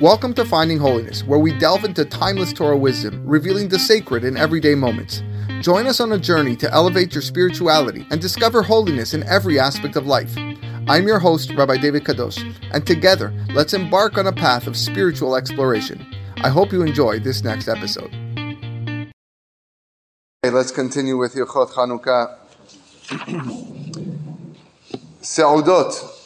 [0.00, 4.36] Welcome to Finding Holiness, where we delve into timeless Torah wisdom, revealing the sacred in
[4.36, 5.24] everyday moments.
[5.60, 9.96] Join us on a journey to elevate your spirituality and discover holiness in every aspect
[9.96, 10.32] of life.
[10.86, 12.38] I'm your host, Rabbi David Kadosh,
[12.70, 16.06] and together, let's embark on a path of spiritual exploration.
[16.44, 18.14] I hope you enjoy this next episode.
[20.44, 22.36] Let's continue with Hilchot Chanukah.
[25.22, 26.18] Seudot,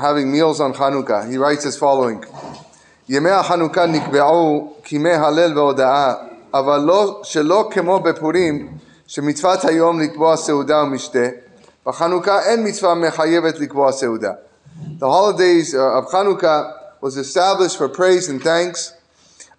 [0.00, 1.30] having meals on Chanukah.
[1.30, 2.24] He writes as following:
[3.11, 6.13] ימי החנוכה נקבעו כימי הלל והודאה,
[6.53, 11.27] אבל לא, שלא כמו בפורים, שמצוות היום לקבוע סעודה ומשתה,
[11.85, 14.31] בחנוכה אין מצווה מחייבת לקבוע סעודה.
[14.99, 18.93] The holidays of Chanukah was established for praise and thanks,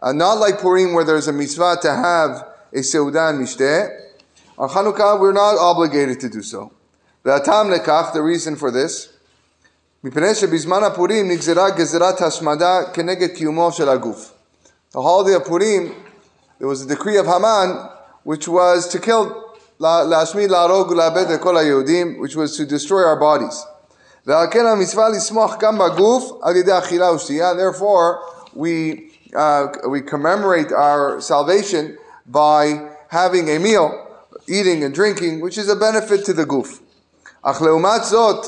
[0.00, 3.88] uh, not like Purim where there's a mitzvah to have a seudah and mishteh.
[4.58, 6.70] On Chanukah, we're not obligated to do so.
[7.24, 9.08] והטעם לכך, the reason for this,
[10.04, 14.32] מפני שבזמן הפורים נגזרה גזירת השמדה כנגד קיומו של הגוף.
[14.92, 15.92] The holiday of Purim,
[16.58, 17.76] there was a decree of Haman,
[18.24, 19.26] which was to kill,
[19.80, 23.66] להשמיד, להרוג ולאבד את כל היהודים, which was to destroy our bodies.
[24.26, 28.18] ועל כן המצווה לשמוח גם בגוף על ידי אכילה ושתייה, therefore
[28.54, 33.90] we, uh, we commemorate our salvation by having a meal,
[34.48, 36.80] eating and drinking, which is a benefit to the guf.
[37.42, 38.46] אך לעומת זאת,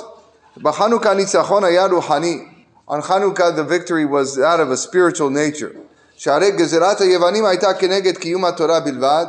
[0.62, 2.46] בחנוכה ניצחון היה רוחני.
[2.88, 5.72] On Hanukkah the victory was that of a spiritual nature.
[6.16, 9.26] שהרי גזירת היוונים הייתה כנגד קיום התורה בלבד.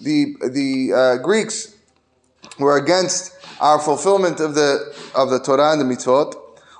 [0.00, 1.74] The, the uh, Greeks
[2.58, 6.36] were against our fulfillment of the, of the Torah and the mitzvot.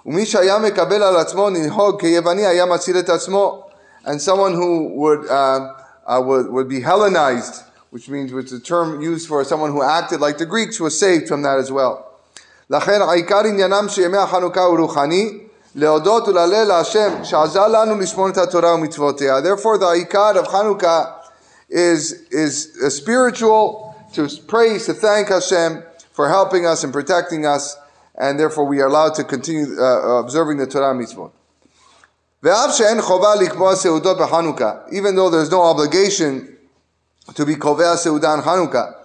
[0.07, 3.63] ומי שהיה מקבל על עצמו לנהוג כיווני היה מציל את עצמו.
[4.05, 5.75] And someone who would, uh,
[6.07, 10.21] uh, would, would be Hellenized, which means it's a term used for someone who acted
[10.21, 12.06] like the Greeks, was saved from that as well.
[12.71, 15.39] לכן העיקר עניינם שימי החנוכה הוא רוחני,
[15.75, 19.39] להודות ולהלל להשם שעזר לנו לשמור את התורה ומצוותיה.
[19.39, 21.05] Therefore the העיקר of Hanukkah
[21.71, 27.77] is, is a spiritual, to praise, to thank Hashem for helping us and protecting us,
[28.17, 31.31] and therefore we are allowed to continue uh, observing the Torah mitzvot.
[32.43, 36.47] ואף שאין חובה לקבוע סעודות בחנוכה, even though there's no obligation
[37.35, 38.96] to be קובע סעודה on Hanukkah,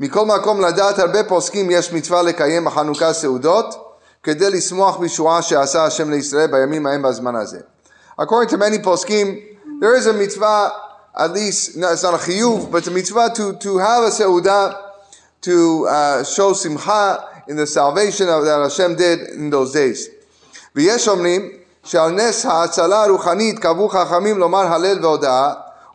[0.00, 6.10] מכל מקום לדעת הרבה פוסקים יש מצווה לקיים בחנוכה סעודות כדי לשמוח בישועה שעשה השם
[6.10, 7.58] לישראל בימים ההם בזמן הזה.
[8.20, 9.26] According to many poskim,
[9.80, 10.70] there is a mitzvah,
[11.16, 14.74] at least, no, it's not a chiyuv, but a mitzvah to, to have a seudah
[15.42, 20.08] to uh, show simcha in the salvation of, that Hashem did in those days.
[20.76, 21.48] ויש אומרים
[21.84, 25.52] שעל נס ההצלה הרוחנית קבעו חכמים לומר הלל והודאה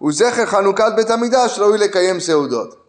[0.08, 2.85] וזכר חנוכת בית המקדש ראוי לקיים סעודות.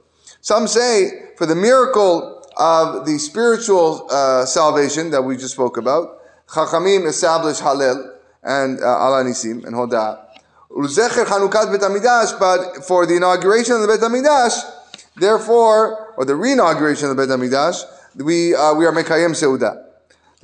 [0.47, 6.21] Some say for the miracle of the spiritual uh, salvation that we just spoke about,
[6.47, 8.15] Chachamim established Halel
[8.45, 10.25] and uh, Ala Nisim and Hoda.
[10.71, 14.55] Uzecher Chanukat Bet Hamikdash, but for the inauguration of the Bet Hamikdash,
[15.17, 17.83] therefore, or the re-inauguration of the Bet Hamikdash,
[18.15, 19.84] we, uh, we are Mekayem Seudah.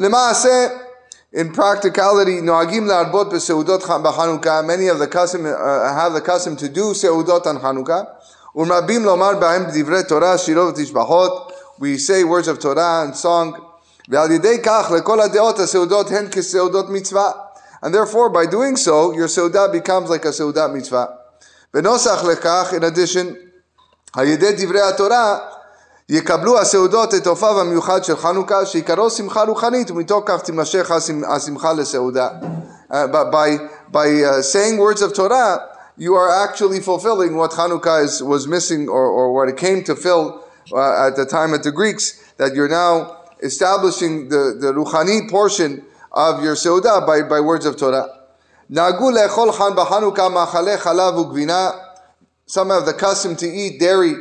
[0.00, 0.82] Lemaaseh,
[1.32, 6.68] in practicality, Noagim Larbot Beseudot B'Chanukah, many of the custom, uh, have the custom to
[6.68, 8.16] do Seudot on Chanukah.
[8.55, 13.59] ומרבים לומר בהם דברי תורה, שירות ותשבחות, we say words of Torah and song,
[14.09, 17.31] ועל ידי כך לכל הדעות הסעודות הן כסעודות מצווה.
[17.85, 21.05] And therefore, by doing so, your סעודה becomes like a סעודת מצווה.
[21.73, 23.25] ונוסח לכך, in addition,
[24.13, 25.37] על ידי דברי התורה,
[26.09, 30.91] יקבלו הסעודות את אופיו המיוחד של חנוכה, שעיקרו שמחה רוחנית, ומתוך כך תימשך
[31.27, 32.29] השמחה לסעודה.
[32.91, 33.49] Uh, by,
[33.91, 35.57] by uh, saying words of Torah,
[35.96, 39.94] you are actually fulfilling what Hanukkah is, was missing or, or what it came to
[39.94, 45.28] fill uh, at the time at the Greeks, that you're now establishing the, the Ruchani
[45.30, 48.08] portion of your Seudah by, by words of Torah.
[52.46, 54.14] Some have the custom to eat dairy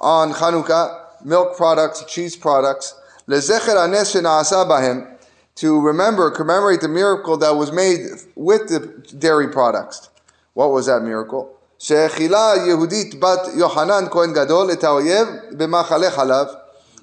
[0.00, 2.94] on Hanukkah, milk products, cheese products.
[5.54, 8.00] To remember, commemorate the miracle that was made
[8.34, 10.08] with the dairy products.
[10.53, 11.53] What was that miracle?
[11.79, 16.47] שהאכילה יהודית בת יוחנן כהן גדול את האויב במאכלי חלב.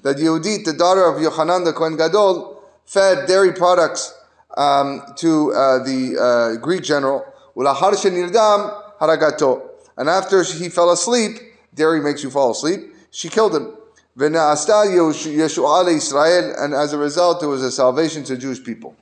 [0.04, 4.12] That Yehudit, the daughter of Yochanan the Kohen Gadol, fed dairy products
[4.54, 7.22] um, to uh, the uh, Greek general.
[7.56, 8.68] ולאחר שנרדם
[9.00, 9.60] הרגתו.
[9.96, 11.40] And after he fell asleep,
[11.74, 13.68] dairy makes you fall asleep, she killed him.
[14.16, 14.82] ונעשתה
[15.26, 18.94] ישועה לישראל, and as a result, there was a salvation to Jewish people.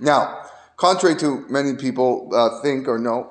[0.00, 0.38] Now,
[0.76, 3.30] contrary to many people uh, think or know,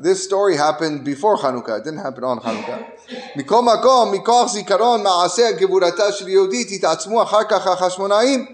[0.00, 2.82] this story happened before Hanukkah, it didn't happen on Hanukkah.
[3.36, 8.46] מכל מקום, מכוח זיכרון מעשה גבורתה של יהודית התעצמו אחר כך החשמונאים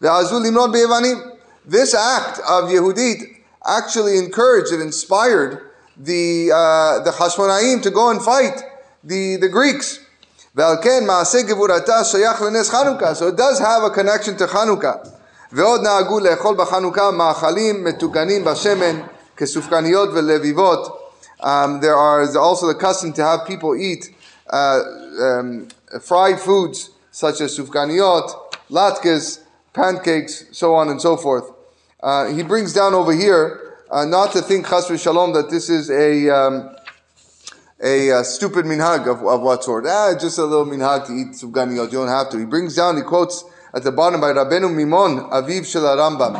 [0.00, 1.22] ועזו למנות ביוונים.
[1.66, 8.22] this act of Yehudit actually encouraged and inspired the, uh, the Hashmonaim to go and
[8.22, 8.62] fight
[9.02, 9.98] the, the Greeks.
[10.56, 10.72] So
[13.28, 15.12] it does have a connection to Chanukah.
[15.52, 19.00] ועוד נהגו לאכול בחנוכה מאכלים מתוקנים בשמן
[19.36, 21.02] כסופגניות ולביבות.
[21.40, 24.10] Um, there are also the custom to have people eat
[24.48, 24.80] uh,
[25.20, 25.68] um,
[26.00, 28.30] fried foods such as sufganiyot,
[28.70, 29.40] latkes,
[29.74, 31.44] pancakes, so on and so forth.
[32.02, 35.90] Uh, he brings down over here uh, not to think chas v'shalom that this is
[35.90, 36.74] a um,
[37.82, 39.84] a, a, uh, stupid minhag of, of what sort?
[39.86, 41.92] Ah, just a little minhag to eat sufganiyot.
[41.92, 42.38] You don't have to.
[42.38, 42.96] He brings down.
[42.96, 46.35] He quotes at the bottom by Rabbeinu Maimon, Aviv Shel Rambam.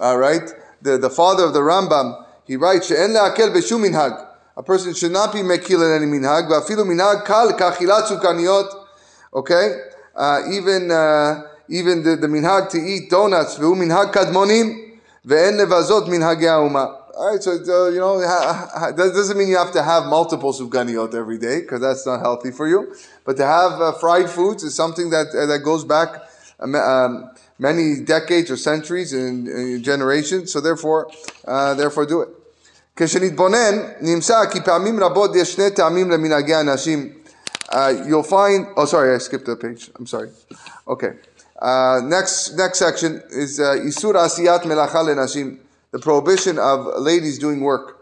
[0.00, 0.42] All right,
[0.82, 2.24] the the father of the Rambam.
[2.44, 4.26] He writes, "She'en le'akel b'shum minhag."
[4.56, 6.48] A person should not be mekil in any minhag.
[6.48, 8.70] V'afilu minhag kal kachilat sufganiyot.
[9.32, 9.80] Okay,
[10.14, 13.58] uh, even uh, even the, the minhag to eat donuts.
[13.58, 17.00] V'hu minhag kadmonim ve'en levazot minhagei ha'uma.
[17.16, 21.14] All right, so uh, you know that doesn't mean you have to have multiple sufganiyot
[21.14, 22.94] every day because that's not healthy for you.
[23.24, 26.08] But to have uh, fried foods is something that uh, that goes back
[26.63, 30.51] um, um, many decades or centuries and, generations.
[30.51, 31.09] So therefore,
[31.47, 32.29] uh, therefore do it.
[32.95, 37.09] כשנתבונן, נמצא כי פעמים רבות יש שני טעמים למנהגי אנשים.
[38.07, 40.29] you'll find, oh sorry, I skipped a page, I'm sorry.
[40.87, 41.11] Okay.
[41.61, 45.59] Uh, next, next section is Isur Asiyat Melacha Lenashim
[45.91, 47.97] the prohibition of ladies doing work.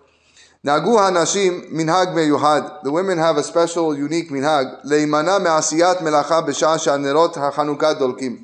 [0.65, 2.83] Nagu hanashim minhag meyuhad.
[2.83, 4.83] The women have a special, unique minhag.
[4.85, 8.43] Leimana me'asiyat melacha b'shah she'anerot ha'chanukah dolkim.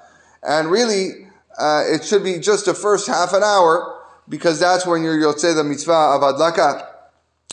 [0.43, 1.27] And really,
[1.57, 5.55] uh, it should be just the first half an hour because that's when you're Yotze
[5.55, 6.87] the mitzvah of adlaka.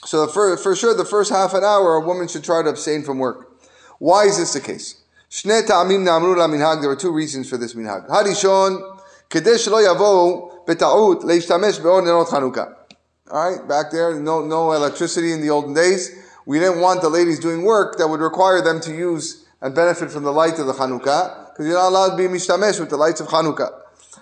[0.05, 3.03] So for, for sure, the first half an hour, a woman should try to abstain
[3.03, 3.51] from work.
[3.99, 5.03] Why is this the case?
[5.45, 8.09] There are two reasons for this minhag.
[8.09, 8.99] Harishon,
[9.29, 12.77] kedesh lo yavo betaut leishtamesh be'or.
[13.31, 16.17] All right, back there, no, no electricity in the olden days.
[16.47, 20.11] We didn't want the ladies doing work that would require them to use and benefit
[20.11, 22.97] from the light of the Hanukkah because you're not allowed to be mishtamesh with the
[22.97, 23.73] lights of Hanukkah.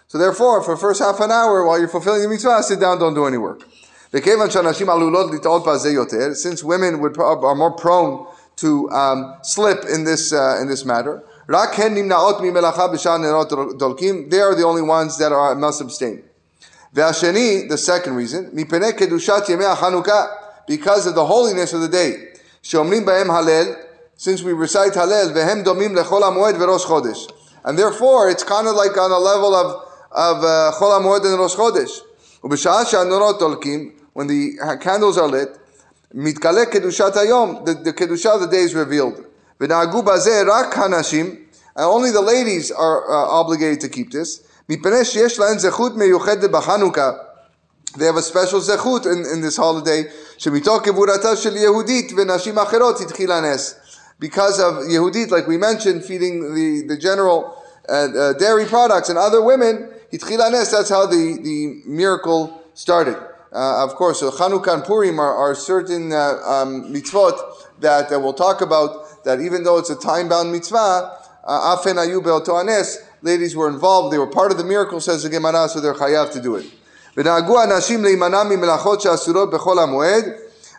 [0.09, 2.99] So therefore, for the first half an hour while you're fulfilling the mitzvah, sit down,
[2.99, 3.61] don't do any work.
[4.11, 4.55] Since
[6.65, 11.55] women would, are more prone to um, slip in this, uh, in this matter, they
[11.55, 11.77] are
[14.55, 16.23] the only ones that are must abstain.
[16.94, 18.97] The second reason, because
[21.06, 22.29] of the holiness of the day
[24.18, 27.28] שאומרים בהם הלל, since we recite הלל, והם דומים לחול המועד וראש חודש.
[27.66, 29.68] And therefore, it's kind of like on a level of,
[30.12, 32.02] of uh, חול המועד and ראש חודש.
[32.44, 35.58] ובשעה שהנורות דולקים, when the candles are lit,
[36.13, 39.22] מתגלה קדושת היום, the, the קדושה of the day is revealed.
[39.62, 41.36] ונהגו בזה רק הנשים,
[41.78, 44.42] and only the ladies are uh, obligated to keep this.
[44.69, 47.12] מפני שיש להן זכות מיוחדת בחנוכה.
[47.98, 53.00] They have a special zechut in, in this holiday, שמתוך גבורתה של יהודית ונשים אחרות
[53.01, 53.75] התחיל הנס.
[54.20, 57.58] Because of Yehudit, like we mentioned, feeding the, the general
[57.89, 63.18] uh, uh, dairy products and other women, התחיל הנס, that's how the, the miracle started.
[63.53, 67.38] Uh, of course, so Chanukah and Purim are, are certain uh, um, mitzvot
[67.82, 72.24] that uh, we'll talk about, that even though it's a time-bound mitzvah, uh, afen ayu
[72.24, 75.94] be'oto ladies were involved, they were part of the miracle, says the Gemara, so they're
[75.94, 76.65] chayav to do it.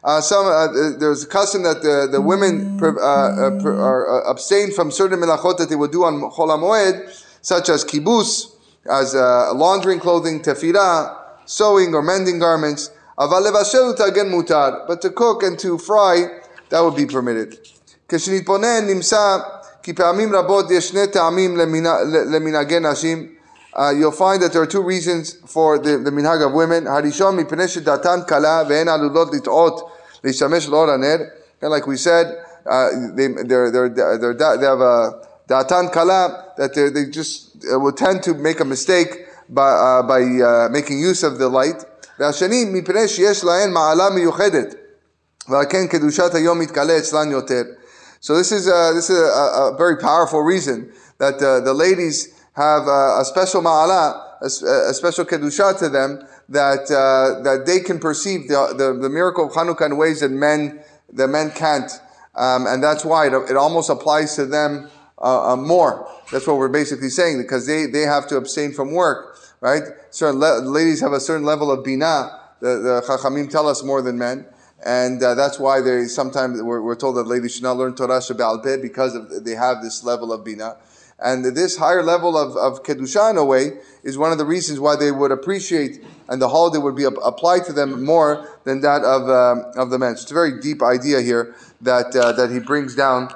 [0.06, 0.66] Uh, some uh,
[0.98, 5.58] there's a custom that the, the women uh, uh, are uh, abstain from certain melachot
[5.58, 7.08] that they would do on Chol HaMoed,
[7.40, 8.56] such as kibus,
[8.90, 12.90] as uh, laundering clothing, tefillah, sewing or mending garments.
[13.16, 13.40] But
[15.02, 17.58] to cook and to fry, that would be permitted.
[19.82, 21.56] כי פעמים רבות יש שני טעמים
[22.26, 23.28] למנהגי נשים.
[23.74, 26.86] Uh, you'll find that there are two reasons for the, the minhag of women.
[26.86, 29.90] הראשון, מפני שדעתן קלה והן עלולות לטעות
[30.24, 31.16] להשתמש לאור הנר.
[31.62, 32.26] And like we said,
[32.66, 37.92] uh, they, they're, they're, they're, they have a da'atan kala, that they just uh, will
[37.92, 41.84] tend to make a mistake by, uh, by uh, making use of the light.
[42.18, 44.74] והשני, מפני שיש להן מעלה מיוחדת.
[45.48, 47.62] ועל כן קדושת היום מתגלה אצלן יותר.
[48.20, 52.28] So this is a, this is a, a very powerful reason that uh, the ladies
[52.52, 57.79] have a, a special ma'ala a, a special kedusha to them that uh, that they
[57.79, 60.79] can perceive the, the the miracle of Hanukkah in ways that men
[61.13, 61.91] that men can't,
[62.35, 64.89] um, and that's why it, it almost applies to them
[65.19, 66.07] uh, uh, more.
[66.31, 69.83] That's what we're basically saying because they they have to abstain from work, right?
[70.11, 72.39] Certain le- ladies have a certain level of bina.
[72.59, 74.47] The, the chachamim tell us more than men.
[74.85, 78.19] And uh, that's why they sometimes we're, we're told that ladies should not learn Torah
[78.19, 80.77] Shabbat because of, they have this level of bina.
[81.19, 84.79] And this higher level of, of Kedusha in a way is one of the reasons
[84.79, 88.81] why they would appreciate and the holiday would be ap- applied to them more than
[88.81, 90.15] that of, um, of the men.
[90.15, 93.29] So it's a very deep idea here that, uh, that he brings down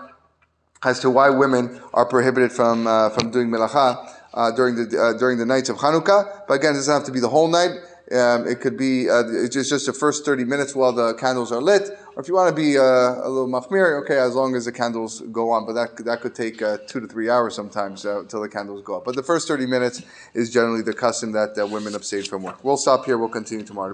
[0.84, 5.18] as to why women are prohibited from, uh, from doing melacha uh, during, the, uh,
[5.18, 6.44] during the nights of Hanukkah.
[6.48, 7.72] But again, it doesn't have to be the whole night.
[8.12, 11.52] Um, it could be uh, it's just, just the first 30 minutes while the candles
[11.52, 11.90] are lit.
[12.15, 14.72] Or if you want to be uh, a little machmir, okay, as long as the
[14.72, 15.65] candles go on.
[15.65, 18.82] But that, that could take uh, two to three hours sometimes uh, until the candles
[18.84, 19.06] go up.
[19.06, 20.01] But the first 30 minutes
[20.34, 22.63] is generally the custom that women abstain from work.
[22.63, 23.18] We'll stop here.
[23.18, 23.94] We'll continue tomorrow.